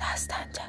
Dastanca. 0.00 0.62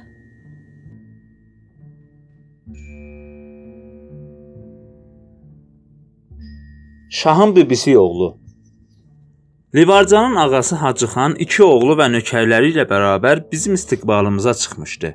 Şahın 7.10 7.56
bibisi 7.56 7.98
oğlu 7.98 8.42
Livarcanın 9.76 10.36
ağası 10.36 10.76
Hacıxan 10.76 11.36
iki 11.40 11.64
oğlu 11.64 11.96
və 11.96 12.10
nökərləri 12.12 12.74
ilə 12.74 12.84
bərabər 12.90 13.46
bizim 13.52 13.74
istiqbalımıza 13.74 14.54
çıxmışdı. 14.54 15.14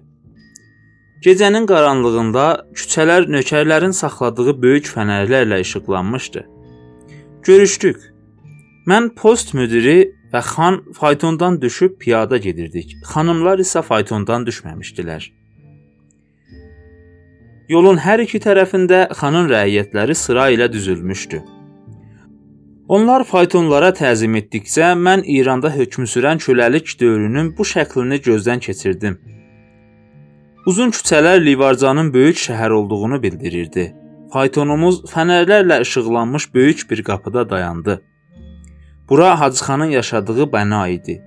Gecənin 1.25 1.67
qaranlığında 1.69 2.45
küçələr 2.73 3.29
nökərlərin 3.29 3.93
saxladığı 3.93 4.63
böyük 4.63 4.89
fənərlərlə 4.89 5.61
işıqlanmışdı. 5.61 6.47
Görüşdük. 7.43 8.01
Mən 8.89 9.15
post 9.15 9.55
müdiri 9.55 10.16
və 10.33 10.43
xan 10.53 10.81
faytondan 10.93 11.61
düşüb 11.63 11.99
piyada 12.01 12.37
gedirdik. 12.37 12.97
Xanımlar 13.13 13.63
isə 13.65 13.83
faytondan 13.83 14.47
düşməmişdilər. 14.49 15.29
Yolun 17.69 17.99
hər 17.99 18.23
iki 18.23 18.39
tərəfində 18.39 19.07
xanın 19.21 19.49
rəiyyətləri 19.51 20.15
sıra 20.15 20.51
ilə 20.55 20.69
düzülmüşdü. 20.73 21.43
Onlar 22.89 23.25
faytonlara 23.27 23.91
təzim 23.99 24.37
etdikcə 24.39 24.93
mən 25.07 25.25
İranda 25.27 25.73
hökm 25.75 26.07
sürən 26.07 26.39
köləlik 26.39 26.93
dövrünün 27.01 27.49
bu 27.59 27.65
şəklini 27.67 28.21
gözdən 28.23 28.63
keçirdim. 28.63 29.17
Uzun 30.67 30.95
küçələr 30.95 31.43
Livarcanın 31.45 32.13
böyük 32.15 32.39
şəhər 32.45 32.71
olduğunu 32.79 33.19
bildirirdi. 33.23 33.89
Faytonumuz 34.33 35.03
fənərlərlə 35.11 35.81
işıqlanmış 35.83 36.55
böyük 36.55 36.91
bir 36.91 37.03
qapıda 37.03 37.51
dayandı. 37.51 38.03
Bura 39.09 39.41
Hacıxanın 39.41 39.91
yaşadığı 39.99 40.47
bəna 40.55 40.83
idi. 40.91 41.21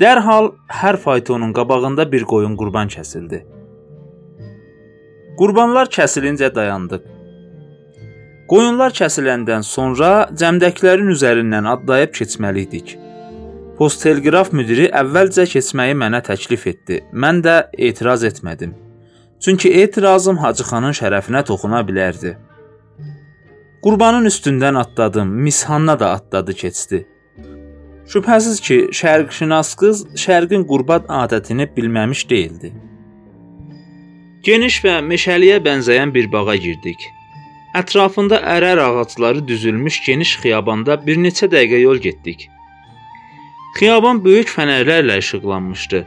Dərhal 0.00 0.48
hər 0.80 0.96
faytonun 0.96 1.52
qabağında 1.52 2.06
bir 2.12 2.24
qoyun 2.32 2.56
qurban 2.58 2.90
kəsildi. 2.90 3.44
Qurbanlar 5.38 5.86
kəsilincə 5.96 6.50
dayandıq. 6.54 7.04
Qoyunlar 8.50 8.96
kəsiləndən 9.00 9.62
sonra 9.62 10.10
cəmdəkilərin 10.42 11.14
üzərindən 11.14 11.70
adlayıb 11.76 12.16
keçməli 12.18 12.66
idik. 12.66 12.96
Postelqraf 13.78 14.50
müdiri 14.52 14.90
əvvəlcə 15.02 15.46
keçməyi 15.54 15.94
mənə 16.02 16.24
təklif 16.26 16.66
etdi. 16.72 17.04
Mən 17.12 17.38
də 17.46 17.56
etiraz 17.78 18.26
etmədim. 18.26 18.74
Çünki 19.40 19.70
etirazım 19.82 20.42
Hacıxanın 20.42 20.96
şərəfinə 21.02 21.44
toxuna 21.46 21.86
bilərdi. 21.86 22.34
Qurbanın 23.82 24.24
üstündən 24.28 24.78
atladım, 24.78 25.28
Mishanna 25.28 26.00
da 26.00 26.10
atladı 26.10 26.54
keçdi. 26.54 26.98
Şübhəsiz 28.12 28.58
ki, 28.66 28.76
şərqşünas 28.98 29.70
qız 29.80 30.02
şərqin 30.24 30.66
qurban 30.72 31.08
adətini 31.20 31.66
bilməmiş 31.76 32.26
değildi. 32.32 32.72
Geniş 34.44 34.76
və 34.84 34.98
meşəliyə 35.08 35.62
bənzəyən 35.64 36.12
bir 36.12 36.28
bağa 36.32 36.58
girdik. 36.66 37.08
Ətrafında 37.80 38.42
ərər 38.56 38.84
ağacları 38.84 39.48
düzülmüş 39.48 40.02
geniş 40.06 40.36
xiyabanda 40.42 41.00
bir 41.06 41.16
neçə 41.24 41.48
dəqiqə 41.54 41.80
yol 41.80 42.04
getdik. 42.08 42.50
Xiyaban 43.78 44.24
böyük 44.24 44.52
fənərlərlə 44.58 45.22
işıqlanmışdı. 45.24 46.06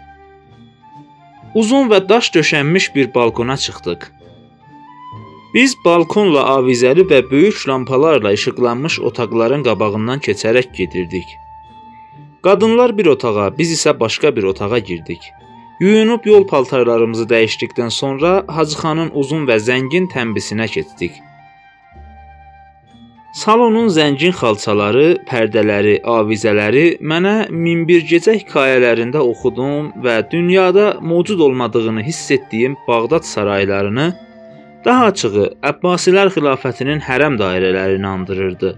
Uzun 1.56 1.90
və 1.90 2.06
daş 2.10 2.36
döşənmiş 2.38 2.94
bir 2.96 3.14
balkona 3.14 3.58
çıxdıq. 3.58 4.12
Biz 5.54 5.76
balkonla 5.86 6.44
avizəli 6.56 7.04
və 7.10 7.20
böyük 7.32 7.68
lampalarla 7.70 8.32
işıqlanmış 8.34 9.00
otaqların 9.10 9.64
qabağından 9.68 10.24
keçərək 10.28 10.72
gedirdik. 10.78 11.36
Qadınlar 12.44 12.98
bir 12.98 13.06
otağa, 13.12 13.52
biz 13.58 13.74
isə 13.76 13.94
başqa 14.00 14.36
bir 14.36 14.44
otağa 14.44 14.80
girdik. 14.80 15.30
Yuyunub 15.80 16.26
yol 16.26 16.48
paltarlarımızı 16.48 17.28
dəyişdikdən 17.34 17.90
sonra 17.90 18.32
Hacıxanın 18.48 19.14
uzun 19.14 19.46
və 19.50 19.60
zəngin 19.68 20.10
tənbisinə 20.16 20.68
keçdik. 20.74 21.22
Salonun 23.34 23.88
zəngin 23.94 24.34
xalçaları, 24.42 25.08
pərdələri, 25.30 25.96
avizələri 26.18 26.86
mənə 27.02 27.38
minbir 27.50 28.04
gecə 28.10 28.40
hekayələrində 28.42 29.22
oxudum 29.22 29.90
və 30.04 30.20
dünyada 30.34 30.92
mövcud 31.02 31.40
olmadığını 31.40 32.04
hiss 32.10 32.32
etdiyim 32.32 32.76
Bağdad 32.88 33.24
saraylarını, 33.24 34.14
daha 34.86 35.10
açığı 35.12 35.46
Əbbasilər 35.72 36.32
xilafətinin 36.36 37.02
hərəm 37.08 37.40
dairələrini 37.40 38.08
andırırdı. 38.08 38.72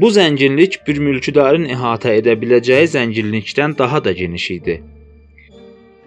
Bu 0.00 0.08
zənginlik 0.16 0.80
bir 0.86 0.98
mülküdarın 1.06 1.66
əhatə 1.74 2.14
edə 2.20 2.36
biləcəyi 2.42 2.88
zənginlikdən 2.94 3.76
daha 3.78 4.04
da 4.04 4.12
geniş 4.12 4.50
idi. 4.50 4.80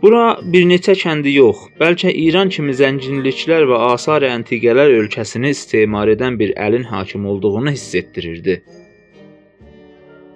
Bura 0.02 0.24
bir 0.54 0.66
neçə 0.68 0.96
kəndi 1.00 1.31
yox, 1.31 1.59
bəlkə 1.80 2.12
İran 2.12 2.50
kimi 2.54 2.74
zənginliklər 2.76 3.68
və 3.70 3.78
asar 3.94 4.26
əntiqələr 4.28 4.92
ölkəsini 5.00 5.54
istismar 5.56 6.12
edən 6.16 6.40
bir 6.40 6.52
əlin 6.66 6.84
hakim 6.84 7.25
olduğunu 7.25 7.72
hiss 7.72 7.96
etdirirdi. 7.96 8.58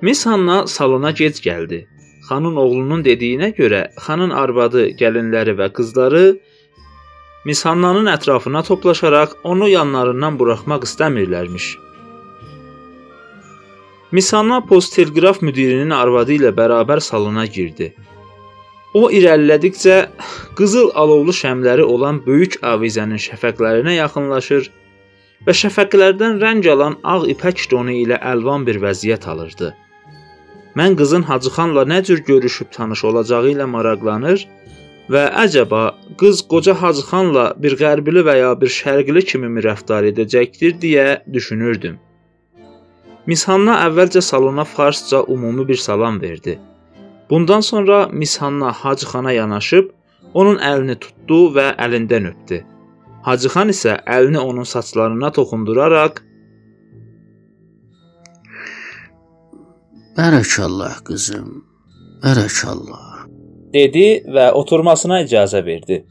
Miss 0.02 0.26
Hanna 0.26 0.68
salona 0.68 1.12
gec 1.12 1.42
gəldi. 1.48 1.82
Xanın 2.30 2.56
oğlunun 2.64 3.04
dediyinə 3.04 3.50
görə, 3.60 3.82
xanın 4.06 4.32
arvadı, 4.44 4.88
gəlinləri 5.02 5.58
və 5.60 5.68
qızları 5.74 6.24
Miss 7.48 7.66
Hannanın 7.66 8.06
ətrafına 8.12 8.62
toplaşaraq 8.68 9.36
onu 9.44 9.68
yanlarından 9.70 10.40
buraxmaq 10.40 10.82
istəmirlərmiş. 10.88 11.68
Miss 14.12 14.34
Hanna 14.34 14.58
post 14.72 14.96
teleqraf 14.96 15.40
müdirinin 15.42 15.94
arvadı 15.96 16.34
ilə 16.36 16.52
bərabər 16.58 17.00
salona 17.06 17.46
girdi. 17.58 17.88
O 18.94 19.08
irəlilədikcə 19.20 19.96
qızıl 20.60 20.92
alovlu 21.04 21.38
şəmləri 21.40 21.88
olan 21.94 22.20
böyük 22.28 22.60
avizənin 22.74 23.24
şəfəqlərinə 23.30 23.96
yaxınlaşır 23.96 24.68
və 25.48 25.56
şəfəqlərdən 25.62 26.40
rəng 26.44 26.68
alan 26.76 27.00
ağ 27.16 27.22
ipək 27.36 27.64
donu 27.72 27.96
ilə 28.04 28.20
əlvan 28.34 28.68
bir 28.68 28.82
vəziyyət 28.84 29.30
alırdı. 29.32 29.72
Mən 30.76 31.00
qızın 31.00 31.24
Hacıxanla 31.32 31.88
nə 31.94 32.04
cür 32.04 32.28
görüşüb 32.28 32.76
tanış 32.76 33.06
olacağı 33.08 33.56
ilə 33.56 33.72
maraqlanır 33.76 34.48
və 35.14 35.24
əcəba 35.44 35.84
qız 36.20 36.42
qoca 36.52 36.76
Hacıxanla 36.82 37.46
bir 37.64 37.78
qərbili 37.82 38.24
və 38.28 38.36
ya 38.42 38.52
bir 38.62 38.72
şərqli 38.80 39.24
kimi 39.30 39.50
mi 39.56 39.64
rəftar 39.64 40.08
edəcəkdir 40.12 40.78
deyə 40.84 41.08
düşünürdüm. 41.34 41.98
Mishanna 43.28 43.82
əvvəlcə 43.88 44.22
salona 44.24 44.64
farsca 44.64 45.24
ümumi 45.34 45.68
bir 45.68 45.80
salam 45.88 46.22
verdi. 46.22 46.60
Bundan 47.30 47.62
sonra 47.70 48.08
Mishanna 48.08 48.72
Hacıxana 48.72 49.32
yanaşıb 49.32 49.90
onun 50.34 50.60
əlini 50.70 50.96
tutdu 51.04 51.42
və 51.58 51.74
əlindən 51.86 52.32
öpdü. 52.32 52.62
Hacıxan 53.28 53.74
isə 53.76 53.98
əlini 54.18 54.40
onun 54.40 54.64
saçlarına 54.64 55.32
toxunduraraq 55.40 56.24
Bərəkallah 60.18 60.96
qızım. 61.06 61.50
Bərəkallah 62.24 63.07
dedi 63.74 64.08
və 64.36 64.52
oturmasına 64.52 65.22
icazə 65.26 65.66
verdi. 65.66 66.04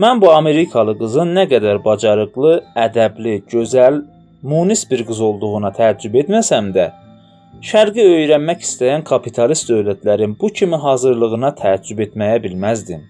Mən 0.00 0.20
bu 0.20 0.30
Amerikalı 0.32 0.94
qızın 0.98 1.34
nə 1.36 1.44
qədər 1.50 1.82
bacarıqlı, 1.84 2.54
ədəbli, 2.86 3.42
gözəl, 3.52 4.00
munis 4.42 4.86
bir 4.90 5.04
qız 5.08 5.20
olduğuna 5.20 5.74
təəccüb 5.76 6.16
etməsəm 6.22 6.72
də, 6.76 6.90
Şərqi 7.60 8.00
öyrənmək 8.00 8.62
istəyən 8.64 9.02
kapitalist 9.04 9.66
dövlətlərin 9.68 10.32
bu 10.40 10.48
kimi 10.48 10.78
hazırlığına 10.80 11.50
təəccüb 11.58 11.98
etməyə 12.06 12.38
bilməzdim. 12.44 13.02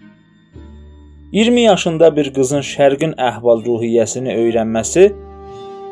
20 1.33 1.61
yaşında 1.61 2.09
bir 2.17 2.33
qızın 2.35 2.65
Şərqin 2.67 3.13
əhval-ruhiyyəsini 3.29 4.35
öyrənməsi, 4.35 5.05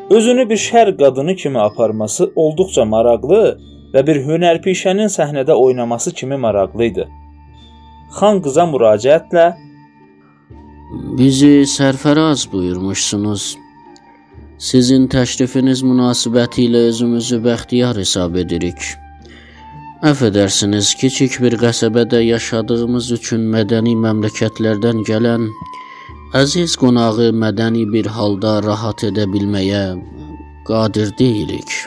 özünü 0.09 0.49
bir 0.49 0.59
şərq 0.65 0.97
qadını 0.99 1.35
kimi 1.35 1.59
aparması 1.59 2.31
olduqca 2.35 2.85
maraqlı 2.85 3.43
və 3.93 4.03
bir 4.07 4.19
hünərpişənin 4.27 5.07
səhnədə 5.13 5.55
oynaması 5.55 6.13
kimi 6.13 6.37
maraqlı 6.37 6.85
idi. 6.91 7.07
Xan 8.17 8.39
qıza 8.41 8.63
müraciətlə 8.65 9.45
Bizi 11.17 11.65
sərfəraz 11.69 12.47
buyurmuşsunuz. 12.49 13.43
Sizin 14.69 15.03
təşrifiniz 15.13 15.83
münasibətilə 15.85 16.81
özümüzü 16.89 17.37
bəxtiyar 17.43 17.99
hesab 18.01 18.39
edirik. 18.41 18.81
Əfv 20.09 20.25
edərsiniz, 20.31 20.95
kiçik 21.01 21.37
bir 21.43 21.57
qəsəbədə 21.61 22.23
yaşadığımız 22.23 23.11
üçün 23.17 23.45
mədəni 23.53 23.93
məmləkətlərdən 24.05 25.05
gələn 25.11 25.45
əziz 26.41 26.73
qonağı 26.81 27.29
mədəni 27.43 27.85
bir 27.93 28.09
halda 28.17 28.55
rahat 28.65 29.05
edə 29.11 29.27
bilməyə 29.35 29.83
qadir 30.71 31.13
deyilik. 31.21 31.77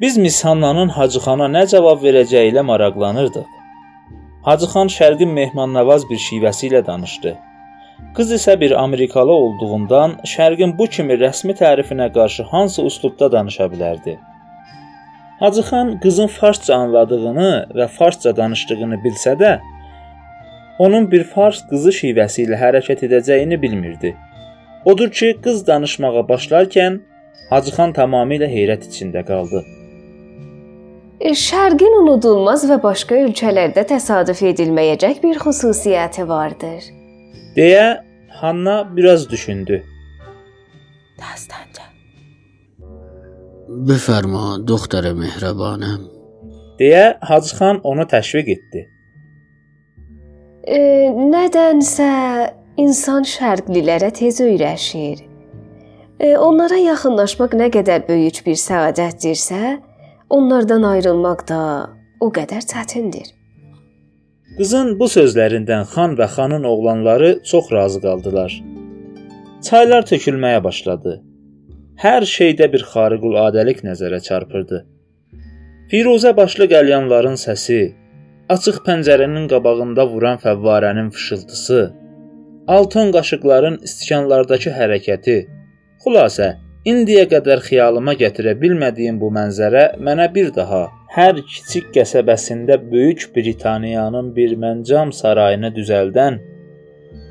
Biz 0.00 0.20
Mishannanın 0.26 0.92
Hacıxana 0.98 1.48
nə 1.56 1.66
cavab 1.72 2.04
verəcəyi 2.04 2.52
ilə 2.52 2.68
maraqlanırdıq. 2.68 3.61
Hacıxan 4.42 4.88
şərqin 4.90 5.30
mehmannavaz 5.38 6.04
bir 6.10 6.18
şivəsi 6.18 6.66
ilə 6.68 6.80
danışdı. 6.86 7.32
Qız 8.16 8.32
isə 8.36 8.60
bir 8.60 8.72
Amerikalı 8.84 9.32
olduğundan 9.32 10.16
Şərqin 10.32 10.72
bu 10.78 10.86
kimi 10.94 11.14
rəsmi 11.20 11.54
tərifinə 11.60 12.08
qarşı 12.16 12.42
hansı 12.52 12.82
üslubda 12.88 13.28
danışa 13.32 13.68
bilərdi? 13.74 14.16
Hacı 15.42 15.62
xan 15.68 15.92
qızın 16.02 16.26
farsça 16.38 16.74
anladığını 16.74 17.52
və 17.78 17.86
farsça 17.98 18.32
danışdığını 18.36 18.98
bilsə 19.04 19.36
də, 19.42 19.52
onun 20.78 21.06
bir 21.12 21.24
fars 21.34 21.62
qızı 21.70 21.94
şivəsi 22.00 22.46
ilə 22.46 22.58
hərəkət 22.64 23.06
edəcəyini 23.08 23.60
bilmirdi. 23.62 24.16
Odur 24.84 25.10
ki, 25.18 25.36
qız 25.44 25.66
danışmağa 25.66 26.26
başlarkən 26.32 26.98
Hacı 27.50 27.76
xan 27.78 27.94
tamamilə 27.94 28.50
heyrət 28.56 28.90
içində 28.90 29.22
qaldı. 29.30 29.62
E, 31.22 31.30
şərqin 31.38 31.94
unudulmaz 32.00 32.64
və 32.66 32.80
başqa 32.82 33.20
ölkələrdə 33.22 33.84
təsadüf 33.92 34.40
edilməyəcək 34.50 35.20
bir 35.22 35.38
xüsusiyyəti 35.44 36.26
vardır. 36.28 36.82
deyə 37.56 38.02
Hanna 38.40 38.96
biraz 38.96 39.30
düşündü. 39.30 39.82
Dastanca. 41.20 41.84
Bəfərma, 43.68 44.66
doktora 44.66 45.12
mehribanəm. 45.14 46.08
deyə 46.80 47.04
Hacıxan 47.20 47.78
onu 47.84 48.08
təşviq 48.14 48.50
etdi. 48.56 48.82
E, 50.66 50.80
nədənsə 51.34 52.10
insan 52.82 53.22
şərqlilərə 53.34 54.10
tez 54.18 54.40
öyrəşir. 54.40 55.22
E, 56.18 56.36
onlara 56.36 56.82
yaxınlaşmaq 56.82 57.54
nə 57.62 57.70
qədər 57.78 58.08
böyük 58.08 58.42
bir 58.46 58.58
səadətdirsə, 58.66 59.78
onlardan 60.36 60.82
ayrılmaq 60.92 61.40
da 61.48 61.60
o 62.20 62.28
qədər 62.36 62.64
çətindir. 62.72 63.26
Qızın 64.56 64.94
bu 65.00 65.08
sözlərindən 65.12 65.84
xan 65.92 66.16
və 66.20 66.28
xanın 66.34 66.64
oğlanları 66.72 67.30
çox 67.50 67.68
razı 67.72 68.00
qaldılar. 68.06 68.54
Çaylar 69.66 70.06
tökülməyə 70.10 70.64
başladı. 70.64 71.18
Hər 72.04 72.26
şeydə 72.34 72.68
bir 72.72 72.84
xariqül-adəlik 72.92 73.84
nəzərə 73.88 74.20
çarpırdı. 74.28 74.82
Firuzə 75.92 76.32
başlı 76.36 76.68
qəlyanların 76.72 77.36
səsi, 77.44 77.80
açıq 78.54 78.80
pəncərənin 78.86 79.48
qabağında 79.52 80.06
vuran 80.12 80.40
fəvvarənin 80.44 81.10
fışıltısı, 81.14 81.80
alton 82.76 83.12
qaşıqların 83.16 83.78
istikanlardakı 83.86 84.72
hərəkəti, 84.78 85.36
xülasə, 86.04 86.48
indiyə 86.88 87.28
qədər 87.30 87.60
xıyalıma 87.62 88.14
gətirə 88.18 88.56
bilmədiyim 88.58 89.20
bu 89.20 89.28
mənzərə 89.34 89.84
mənə 90.02 90.26
bir 90.34 90.48
daha 90.54 90.82
hər 91.14 91.38
kiçik 91.46 91.92
qəsəbəsində 91.94 92.78
Böyük 92.90 93.28
Britaniyanın 93.36 94.32
bir 94.36 94.56
məncam 94.64 95.12
sarayını 95.14 95.70
düzəldən 95.76 96.38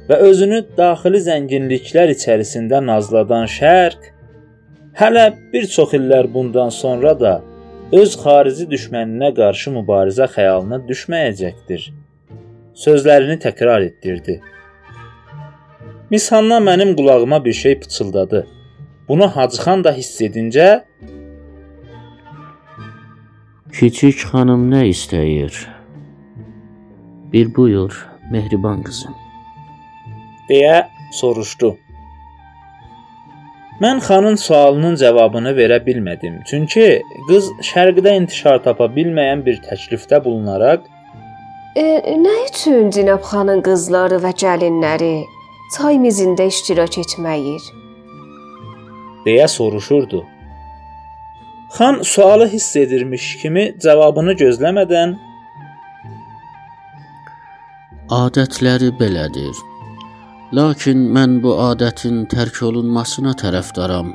və 0.10 0.20
özünü 0.28 0.62
daxili 0.78 1.20
zənginliklər 1.26 2.14
içərisində 2.16 2.80
nazladan 2.86 3.50
şərq 3.58 4.08
hələ 5.02 5.26
bir 5.54 5.68
çox 5.76 5.98
illər 6.00 6.32
bundan 6.34 6.72
sonra 6.78 7.14
da 7.20 7.34
öz 7.92 8.16
xarici 8.24 8.70
düşməninə 8.72 9.34
qarşı 9.36 9.76
mübarizə 9.76 10.30
xəyalına 10.32 10.80
düşməyəcəkdir. 10.88 11.90
Sözlərini 12.86 13.36
təkrar 13.44 13.84
etdirdi. 13.84 14.40
Miss 16.10 16.32
Hanna 16.32 16.64
mənim 16.64 16.96
qulağıma 16.96 17.46
bir 17.46 17.54
şey 17.54 17.80
pıçıldadı. 17.80 18.48
Bunu 19.12 19.28
Hacıxan 19.36 19.84
da 19.84 19.92
hiss 19.92 20.22
edincə 20.24 20.66
Kiçik 23.76 24.22
xanım 24.30 24.62
nə 24.72 24.86
istəyir? 24.88 25.58
Bir 27.34 27.50
buyur, 27.56 27.98
mehriban 28.32 28.80
qızım. 28.84 29.16
deyə 30.50 30.78
soruşdu. 31.20 31.74
Mən 33.82 34.00
xanın 34.08 34.40
sualının 34.46 34.96
cavabını 35.04 35.52
verə 35.60 35.82
bilmədim, 35.88 36.40
çünki 36.50 36.88
qız 37.28 37.52
şərqdə 37.72 38.16
intişar 38.22 38.64
tapa 38.64 38.88
bilməyən 38.96 39.44
bir 39.46 39.60
təklifdə 39.68 40.24
bulunaraq 40.24 40.88
E, 41.76 41.86
nə 42.26 42.38
üçün 42.48 42.90
Cinab 42.96 43.28
xanın 43.34 43.60
qızları 43.68 44.24
və 44.24 44.32
gəlinləri 44.46 45.14
çay 45.76 46.00
mizində 46.08 46.48
iştirak 46.56 46.98
etməyir? 47.06 47.81
Deyə 49.26 49.48
soruşurdu. 49.48 50.26
Xan 51.76 52.02
sualı 52.02 52.48
hiss 52.52 52.76
edirmiş 52.76 53.38
kimi 53.42 53.66
cavabını 53.84 54.34
gözləmədən 54.44 55.18
Adətləri 58.12 58.90
belədir. 59.00 59.56
Lakin 60.52 61.06
mən 61.16 61.38
bu 61.44 61.54
adətin 61.64 62.26
tərk 62.34 62.58
olunmasına 62.68 63.32
tərəfdaram. 63.40 64.10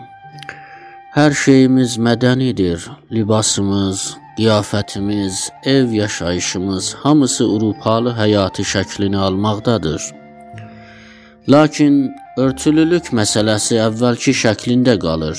Hər 1.17 1.33
şeyimiz 1.33 1.95
mədənidir. 1.97 2.85
Libasımız, 3.17 4.03
qiyafətimiz, 4.37 5.39
ev 5.65 5.97
yaşayışımız 6.03 6.93
hamısı 7.07 7.45
Avropalı 7.45 8.13
həyatı 8.21 8.69
şəklini 8.75 9.17
almaqdadır. 9.17 10.03
Lakin 11.49 11.99
örtülülük 12.43 13.13
məsələsi 13.15 13.79
əvvəlki 13.79 14.33
şəklində 14.35 14.97
qalır. 14.99 15.39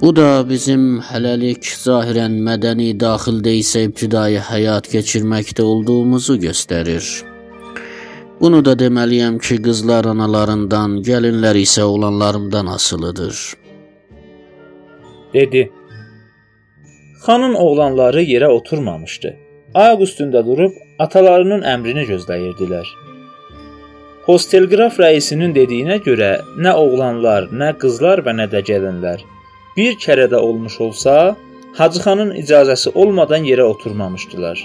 Bu 0.00 0.10
da 0.16 0.28
bizim 0.48 0.84
hələlik 1.06 1.68
zahirən 1.84 2.34
mədəni 2.46 2.88
daxildə 2.98 3.52
isə 3.60 3.84
ibtidai 3.86 4.40
həyat 4.50 4.88
keçirməkdə 4.90 5.62
olduğumuzu 5.62 6.36
göstərir. 6.46 7.04
Bunu 8.40 8.64
da 8.64 8.72
deməliyəm 8.82 9.36
ki, 9.44 9.60
qızlar 9.66 10.08
analarından, 10.14 10.98
gəlinlər 11.08 11.56
isə 11.60 11.82
oğlanlarımdan 11.82 12.66
asılıdır. 12.66 13.36
dedi. 15.34 15.70
Xanın 17.26 17.54
oğlanları 17.54 18.22
yerə 18.22 18.48
oturmamışdı. 18.48 19.34
Ayaq 19.74 20.02
üstündə 20.06 20.42
durub 20.46 20.72
atalarının 20.98 21.62
əmrini 21.74 22.06
gözləyirdilər. 22.08 22.86
Postelqraf 24.30 25.00
rəisinin 25.02 25.50
dediyinə 25.56 25.96
görə 26.04 26.28
nə 26.62 26.70
oğlanlar, 26.78 27.48
nə 27.50 27.72
qızlar 27.82 28.20
və 28.22 28.30
nə 28.38 28.44
də 28.52 28.60
gəlinlər 28.68 29.24
bir 29.74 29.96
kərə 30.04 30.28
də 30.30 30.38
olmuş 30.48 30.76
olsa, 30.86 31.14
Hacı 31.78 32.02
xanın 32.04 32.30
icazəsi 32.38 32.92
olmadan 32.94 33.48
yerə 33.48 33.66
oturmamışdılar. 33.72 34.62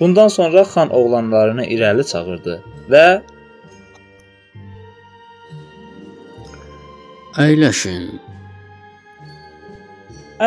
Bundan 0.00 0.28
sonra 0.38 0.64
xan 0.72 0.90
oğlanlarını 0.90 1.68
irəli 1.76 2.08
çağırdı 2.10 2.58
və 2.90 3.04
Əyləşin. 7.46 8.10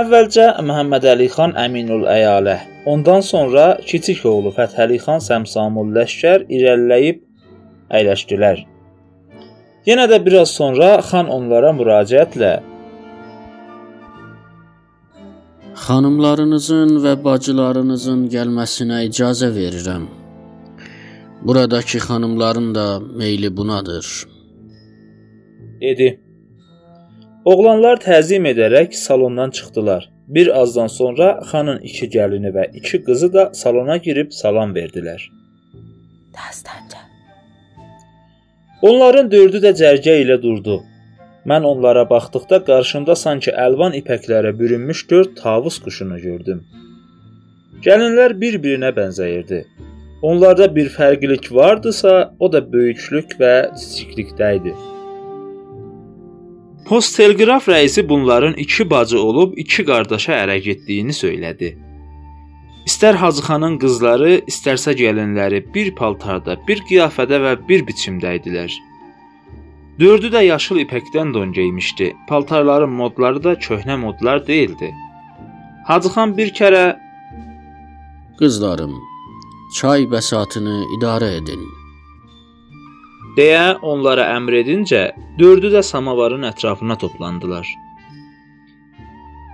əvvəlcə 0.04 0.52
Məhəmməd 0.68 1.12
Əli 1.16 1.32
xan 1.40 1.56
Əminul 1.66 2.08
Əyalə, 2.20 2.60
ondan 2.92 3.24
sonra 3.34 3.74
kiçik 3.88 4.26
oğlu 4.36 4.52
Fətəli 4.60 5.00
xan 5.00 5.24
Səmsamul 5.32 5.96
Ləşkər 5.96 6.50
irəliləyib 6.52 7.28
əyləşdilər. 7.98 8.66
Yenə 9.90 10.06
də 10.12 10.20
biraz 10.26 10.52
sonra 10.60 10.98
xan 11.12 11.30
onlara 11.38 11.72
müraciətlə 11.78 12.54
Xanımlarınızın 15.82 16.92
və 17.04 17.14
bacılarınızın 17.24 18.28
gəlməsinə 18.34 19.00
icazə 19.08 19.50
verirəm. 19.56 20.04
Buradakı 21.42 21.98
xanımların 21.98 22.76
da 22.76 23.00
meyli 23.00 23.58
bunadır. 23.58 24.08
dedi. 25.82 26.20
Oğlanlar 27.46 27.98
təzim 28.06 28.46
edərək 28.46 28.94
salondan 28.94 29.50
çıxdılar. 29.50 30.10
Bir 30.28 30.62
azdan 30.62 30.88
sonra 30.88 31.28
xanın 31.52 31.80
iki 31.90 32.10
gəlini 32.16 32.54
və 32.58 32.68
iki 32.80 33.04
qızı 33.06 33.34
da 33.34 33.50
salona 33.54 33.98
girib 33.98 34.32
salam 34.42 34.76
verdilər. 34.76 35.22
Dastanca. 36.38 37.11
Onların 38.82 39.32
dördü 39.32 39.62
də 39.62 39.72
cərgə 39.78 40.16
ilə 40.24 40.40
durdu. 40.42 40.80
Mən 41.46 41.66
onlara 41.66 42.04
baxdıqda 42.10 42.60
qarşımda 42.66 43.16
sanki 43.16 43.54
əlvan 43.66 43.94
ipəklərə 43.98 44.54
bürünmüş 44.60 45.04
4 45.10 45.36
tavus 45.42 45.78
quşunu 45.86 46.18
gördüm. 46.22 46.64
Gəlinlər 47.86 48.36
bir-birinə 48.42 48.90
bənzəyirdi. 48.98 49.64
Onlarda 50.22 50.68
bir 50.76 50.90
fərqlilik 50.94 51.48
vardısa, 51.54 52.34
o 52.40 52.52
da 52.54 52.62
böyüklük 52.74 53.38
və 53.42 53.54
kiçiklikdə 53.78 54.50
idi. 54.60 54.74
Postelqraf 56.90 57.70
rəisi 57.70 58.10
bunların 58.10 58.54
iki 58.54 58.90
bacı 58.90 59.22
olub 59.22 59.58
iki 59.58 59.86
qardaşa 59.86 60.34
ərə 60.44 60.58
getdiyini 60.68 61.14
söylədi. 61.14 61.72
İstər 62.90 63.18
Hacıxanın 63.22 63.76
qızları, 63.82 64.32
istərsə 64.50 64.94
gəlinləri 64.98 65.60
bir 65.74 65.92
paltarda, 65.96 66.56
bir 66.68 66.82
qiyafədə 66.90 67.38
və 67.44 67.52
bir 67.68 67.84
biçimdə 67.88 68.34
idilər. 68.40 68.74
Dördü 70.00 70.32
də 70.34 70.42
yaşıl 70.48 70.82
ipəkdən 70.86 71.34
don 71.34 71.52
geymişdi. 71.54 72.08
Paltarların 72.30 72.90
modları 72.90 73.44
da 73.44 73.54
köhnə 73.54 73.98
modlar 74.02 74.48
değildi. 74.48 74.90
Hacıxan 75.86 76.38
bir 76.38 76.50
kərə 76.58 76.86
Qızlarım, 78.40 78.96
çay 79.78 80.08
bəsatını 80.10 80.78
idarə 80.98 81.30
edin. 81.38 81.62
deyə 83.38 83.78
onlara 83.92 84.26
əmr 84.38 84.58
edincə, 84.64 85.02
dördü 85.40 85.70
də 85.76 85.84
samavarın 85.84 86.48
ətrafına 86.50 86.98
toplandılar. 87.04 87.68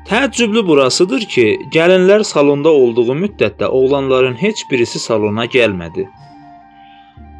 Təəccüblü 0.08 0.62
burasıdır 0.68 1.24
ki, 1.28 1.46
gəlinlər 1.76 2.22
salonda 2.24 2.72
olduğu 2.72 3.16
müddətdə 3.22 3.68
oğlanların 3.68 4.38
heç 4.40 4.62
birisi 4.72 5.00
salona 5.04 5.44
gəlmədi. 5.46 6.06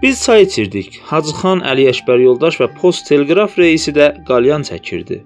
Biz 0.02 0.24
çay 0.24 0.42
içirdik. 0.44 0.98
Hacıxan 1.12 1.62
Əli 1.72 1.86
Əkbər 1.94 2.20
yoldaş 2.20 2.58
və 2.62 2.68
post 2.82 3.08
teleqraf 3.08 3.56
reisi 3.58 3.94
də 3.96 4.10
qalyan 4.28 4.68
çəkirdi. 4.68 5.22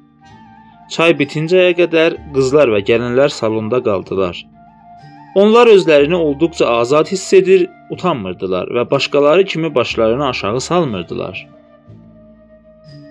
Çay 0.93 1.15
bitincəyə 1.21 1.71
qədər 1.79 2.17
qızlar 2.35 2.69
və 2.75 2.83
gəlinlər 2.89 3.33
salonda 3.33 3.79
qaldılar. 3.87 4.37
Onlar 5.35 5.71
özlərini 5.71 6.19
olduqca 6.19 6.67
azad 6.67 7.09
hiss 7.09 7.33
edir, 7.33 7.63
utanmırdılar 7.95 8.69
və 8.77 8.83
başqaları 8.91 9.45
kimi 9.45 9.73
başlarını 9.75 10.27
aşağı 10.27 10.61
salmırdılar. 10.61 11.41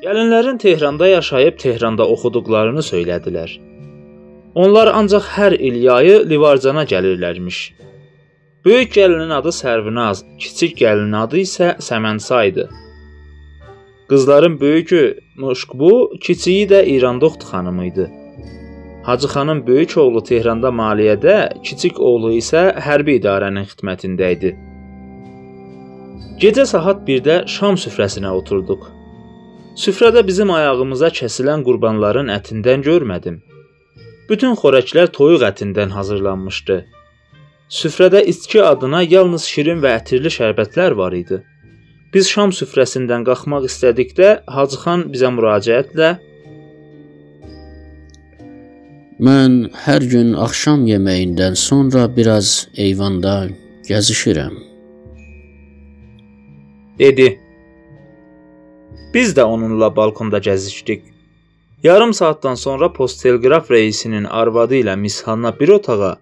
Gəlinlərin 0.06 0.58
Tehranda 0.58 1.08
yaşayıb 1.08 1.58
Tehranda 1.58 2.06
oxuduqlarını 2.14 2.86
söylədilər. 2.92 3.69
Onlar 4.54 4.88
ancaq 4.98 5.26
hər 5.36 5.54
il 5.54 5.76
yayı 5.82 6.28
Livarcana 6.30 6.82
gəlirlərmiş. 6.82 7.58
Böyük 8.64 8.92
gəlinin 8.96 9.30
adı 9.30 9.52
Sərvinaz, 9.54 10.24
kiçik 10.38 10.74
gəlinin 10.80 11.14
adı 11.22 11.38
isə 11.44 11.76
Səmənsa 11.78 12.40
idi. 12.48 12.64
Qızların 14.10 14.60
böyükü 14.60 15.18
Nuşqbu, 15.38 15.92
kiçiyi 16.20 16.66
də 16.68 16.82
İrandoxt 16.84 17.42
xanımı 17.50 17.86
idi. 17.86 18.10
Hacı 19.02 19.26
xanın 19.26 19.66
böyük 19.66 19.96
oğlu 19.96 20.22
Tehranda 20.24 20.68
maliyyədə, 20.68 21.62
kiçik 21.62 22.00
oğlu 22.00 22.32
isə 22.36 22.64
hərbi 22.86 23.20
idarənin 23.20 23.68
xidmətində 23.70 24.32
idi. 24.34 24.50
Gecə 26.42 26.66
saat 26.66 27.06
1-də 27.08 27.46
şam 27.46 27.78
süfrəsinə 27.78 28.34
oturduq. 28.34 28.82
Süfrədə 29.78 30.26
bizim 30.26 30.50
ayağımıza 30.50 31.08
kəsilən 31.20 31.62
qurbanların 31.64 32.28
ətindən 32.34 32.82
görmədim. 32.82 33.40
Bütün 34.30 34.54
xörəklər 34.60 35.10
toyuq 35.16 35.44
ətindən 35.50 35.90
hazırlanmışdı. 35.96 36.78
Süfrədə 37.80 38.22
içki 38.32 38.62
adına 38.62 39.02
yalnız 39.02 39.46
şirin 39.52 39.82
və 39.82 39.96
ətirli 39.98 40.30
şərbətlər 40.36 40.96
var 41.02 41.14
idi. 41.18 41.40
Biz 42.14 42.30
şam 42.34 42.54
süfrəsindən 42.54 43.26
qalxmaq 43.26 43.66
istədikdə 43.70 44.30
Hacıxan 44.56 45.06
bizə 45.12 45.30
müraciətlə 45.36 46.16
Mən 49.20 49.56
hər 49.84 50.06
gün 50.14 50.32
axşam 50.46 50.86
yeməyindən 50.88 51.58
sonra 51.68 52.06
biraz 52.16 52.68
eyvanda 52.86 53.34
gəzişirəm. 53.88 54.54
dedi. 57.00 57.40
Biz 59.14 59.36
də 59.36 59.42
onunla 59.42 59.96
balkonda 59.96 60.38
gəzişdik. 60.38 61.02
Yarım 61.82 62.14
saatdan 62.14 62.54
sonra 62.54 62.92
post 62.92 63.22
teleqraf 63.22 63.70
reisinin 63.70 64.24
arvadı 64.24 64.74
ilə 64.74 64.96
Miss 65.00 65.22
Hanna 65.22 65.52
bir 65.60 65.72
otağa, 65.78 66.18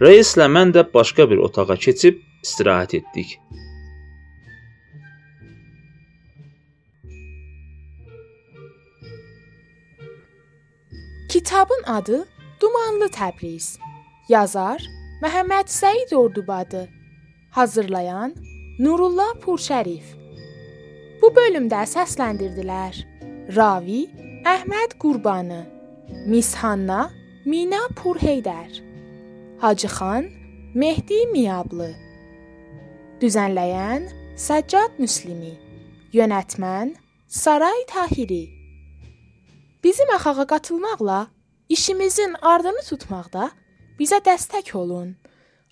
reislə 0.00 0.46
mən 0.46 0.70
də 0.76 0.84
başqa 0.94 1.26
bir 1.30 1.42
otağa 1.42 1.76
keçib 1.76 2.20
istirahət 2.44 2.94
etdik. 3.00 3.40
Kitabın 11.28 11.82
adı 11.86 12.24
Dumanlı 12.60 13.10
Təbriz. 13.10 13.78
Yazar 14.28 14.82
Məhəmməd 15.22 15.66
Səid 15.66 16.14
Ordubadı. 16.14 16.88
Hazırlayan 17.50 18.34
Nurullah 18.78 19.34
Purşərif. 19.42 20.14
Bu 21.22 21.34
bölümdə 21.34 21.82
səsləndirdilər: 21.90 22.94
Ravi 23.56 24.21
Əhməd 24.42 24.96
Qurbanı, 24.98 25.60
Mishanna 26.26 27.12
Mina 27.46 27.78
Purheydər, 27.94 28.80
Hacıxan 29.62 30.24
Mehdi 30.74 31.20
Miyablı. 31.30 31.92
Düzənləyən 33.22 34.08
Səccad 34.34 34.98
Müslimi. 34.98 35.52
Yönetmən 36.12 36.90
Saray 37.28 37.86
Tahiri. 37.86 38.48
Bizim 39.84 40.10
axağa 40.10 40.46
qatılmaqla 40.46 41.26
işimizin 41.68 42.34
ardını 42.42 42.82
tutmaqda 42.88 43.50
bizə 44.00 44.18
dəstək 44.26 44.74
olun. 44.76 45.16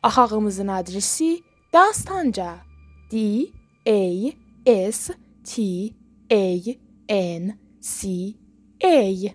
Axağımızın 0.03 0.69
adresi 0.69 1.43
Dastanca 1.73 2.55
D 3.11 3.47
A 3.87 4.31
S 4.93 5.15
T 5.45 5.63
A 6.31 6.45
N 7.11 7.59
C 7.81 8.40
A 8.83 9.35